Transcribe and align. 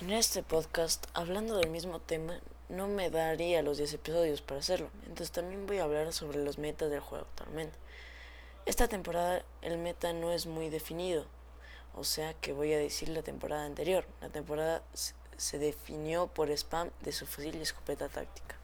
En 0.00 0.12
este 0.12 0.44
podcast, 0.44 1.06
hablando 1.12 1.56
del 1.56 1.70
mismo 1.70 1.98
tema, 1.98 2.38
no 2.68 2.86
me 2.86 3.10
daría 3.10 3.62
los 3.62 3.78
10 3.78 3.94
episodios 3.94 4.42
para 4.42 4.60
hacerlo, 4.60 4.90
entonces 5.02 5.32
también 5.32 5.66
voy 5.66 5.78
a 5.78 5.84
hablar 5.84 6.12
sobre 6.12 6.38
los 6.44 6.56
metas 6.56 6.88
del 6.88 7.00
juego 7.00 7.26
actualmente. 7.28 7.76
Esta 8.64 8.86
temporada 8.86 9.42
el 9.60 9.76
meta 9.76 10.12
no 10.12 10.30
es 10.30 10.46
muy 10.46 10.70
definido, 10.70 11.26
o 11.96 12.04
sea 12.04 12.32
que 12.34 12.52
voy 12.52 12.72
a 12.74 12.78
decir 12.78 13.08
la 13.08 13.22
temporada 13.22 13.64
anterior. 13.64 14.06
La 14.20 14.28
temporada 14.28 14.84
se 15.36 15.58
definió 15.58 16.28
por 16.28 16.48
spam 16.52 16.90
de 17.00 17.10
su 17.10 17.26
fusil 17.26 17.56
y 17.56 17.62
escopeta 17.62 18.08
táctica. 18.08 18.57